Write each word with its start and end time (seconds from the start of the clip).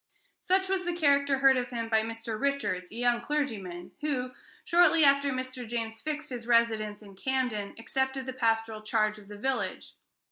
Such 0.41 0.67
was 0.67 0.83
the 0.83 0.95
character 0.95 1.37
heard 1.37 1.57
of 1.57 1.69
him 1.69 1.87
by 1.87 2.01
Mr. 2.01 2.41
Richards, 2.41 2.91
a 2.91 2.95
young 2.95 3.21
clergyman, 3.21 3.91
who, 4.01 4.31
shortly 4.65 5.03
after 5.03 5.29
Mr. 5.31 5.67
James 5.67 6.01
fixed 6.01 6.31
his 6.31 6.47
residence 6.47 7.03
in 7.03 7.15
Camden, 7.15 7.75
accepted 7.77 8.25
the 8.25 8.33
pastoral 8.33 8.81
charge 8.81 9.19
of 9.19 9.27
the 9.27 9.37
village. 9.37 9.93